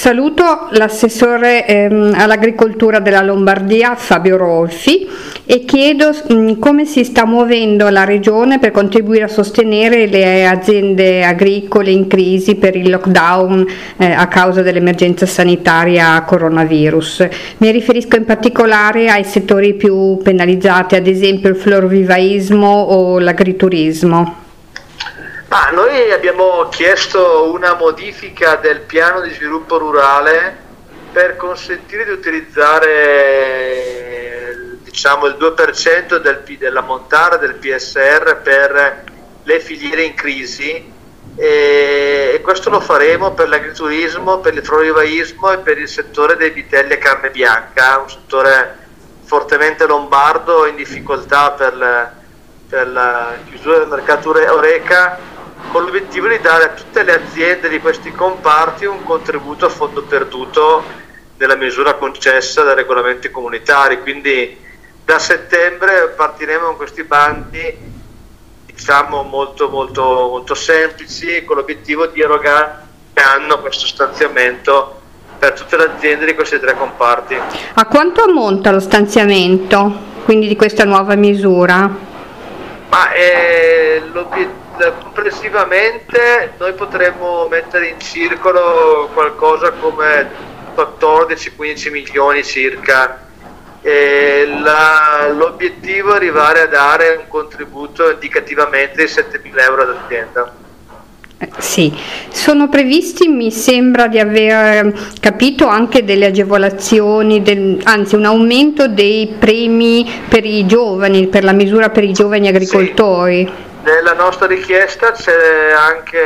[0.00, 5.06] Saluto l'assessore ehm, all'agricoltura della Lombardia Fabio Rolfi
[5.44, 11.22] e chiedo mh, come si sta muovendo la regione per contribuire a sostenere le aziende
[11.22, 13.66] agricole in crisi per il lockdown
[13.98, 17.28] eh, a causa dell'emergenza sanitaria coronavirus.
[17.58, 24.39] Mi riferisco in particolare ai settori più penalizzati, ad esempio il florovivaismo o l'agriturismo.
[25.52, 30.56] Ah, noi abbiamo chiesto una modifica del piano di sviluppo rurale
[31.10, 32.78] per consentire di utilizzare
[34.84, 39.02] diciamo, il 2% del, della montara del PSR per
[39.42, 40.92] le filiere in crisi.
[41.34, 46.50] E, e questo lo faremo per l'agriturismo, per il florivaismo e per il settore dei
[46.50, 48.78] vitelli a carne bianca, un settore
[49.24, 52.12] fortemente lombardo in difficoltà per,
[52.68, 55.29] per la chiusura del mercato Oreca
[55.70, 60.02] con l'obiettivo di dare a tutte le aziende di questi comparti un contributo a fondo
[60.02, 60.82] perduto
[61.36, 64.00] nella misura concessa dai regolamenti comunitari.
[64.00, 64.56] Quindi
[65.04, 67.88] da settembre partiremo con questi bandi
[68.66, 74.98] diciamo molto, molto, molto semplici con l'obiettivo di erogare hanno questo stanziamento
[75.38, 77.36] per tutte le aziende di questi tre comparti.
[77.74, 81.88] A quanto ammonta lo stanziamento quindi di questa nuova misura?
[82.88, 84.59] Ma, eh, l'obiettivo
[85.02, 90.28] complessivamente noi potremmo mettere in circolo qualcosa come
[90.74, 93.26] 14-15 milioni circa.
[93.82, 100.52] La, l'obiettivo è arrivare a dare un contributo indicativamente di 7.000 euro all'azienda.
[101.42, 101.90] Eh, sì,
[102.28, 109.36] sono previsti, mi sembra di aver capito, anche delle agevolazioni, del, anzi un aumento dei
[109.38, 113.46] premi per i giovani, per la misura per i giovani agricoltori.
[113.46, 113.69] Sì.
[113.82, 116.20] Nella nostra richiesta c'è anche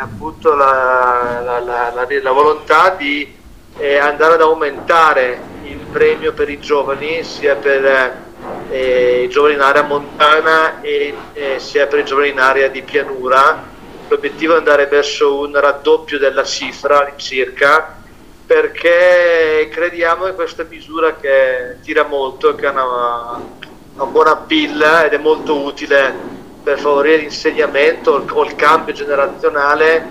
[0.00, 3.34] appunto la, la, la, la volontà di
[3.78, 8.14] eh, andare ad aumentare il premio per i giovani, sia per
[8.70, 12.82] eh, i giovani in area montana e eh, sia per i giovani in area di
[12.82, 13.60] pianura.
[14.06, 17.96] L'obiettivo è andare verso un raddoppio della cifra all'incirca
[18.46, 23.42] perché crediamo che questa misura che tira molto, che ha una,
[23.94, 26.27] una buona pilla ed è molto utile
[26.68, 30.06] per favorire l'insegnamento o il cambio generazionale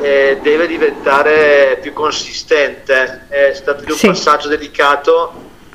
[0.00, 3.26] eh, deve diventare più consistente.
[3.28, 4.06] È stato più sì.
[4.06, 5.30] un passaggio delicato,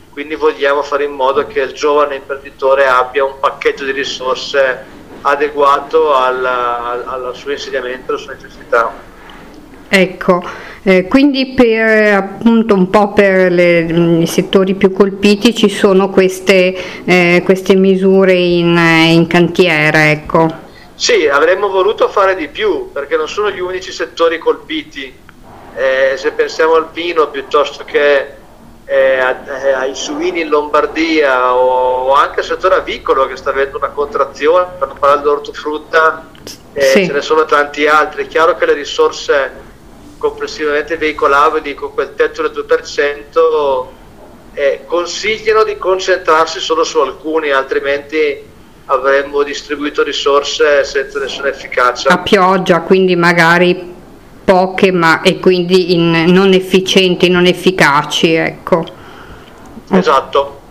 [0.09, 4.84] quindi vogliamo fare in modo che il giovane imprenditore abbia un pacchetto di risorse
[5.22, 8.94] adeguato al, al, al suo insegnamento, alle sue necessità.
[9.88, 10.44] Ecco,
[10.88, 17.03] eh, quindi per appunto un po' per le, i settori più colpiti ci sono queste,
[17.06, 20.47] eh, queste misure in, in cantiere, ecco.
[20.94, 25.12] Sì, avremmo voluto fare di più perché non sono gli unici settori colpiti.
[25.75, 28.35] Eh, se pensiamo al vino piuttosto che
[28.85, 33.78] eh, eh ai suini in Lombardia o, o, anche al settore avicolo che sta avendo
[33.78, 36.29] una contrazione, per non parlare dell'ortofrutta,
[36.74, 37.06] eh, sì.
[37.07, 38.25] ce ne sono tanti altri.
[38.25, 39.74] È chiaro che le risorse
[40.25, 43.86] complessivamente veicolabili con quel tetto del 2%
[44.56, 48.41] eh, consigliano di concentrarsi solo su alcuni, altrimenti
[48.86, 52.09] avremmo distribuito risorse senza nessuna efficacia.
[52.09, 53.94] A pioggia, quindi magari
[54.44, 58.34] poche ma, e quindi in, non efficienti, non efficaci.
[58.34, 58.84] Ecco.
[59.92, 60.62] Esatto.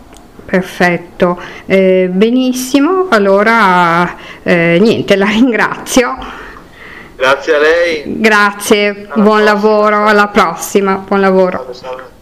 [0.47, 6.43] Perfetto, eh, benissimo, allora eh, niente, la ringrazio.
[7.17, 8.03] Grazie a lei.
[8.07, 9.45] Grazie, alla buon prossima.
[9.45, 11.59] lavoro, alla prossima, buon lavoro.
[11.59, 12.14] Salve, salve.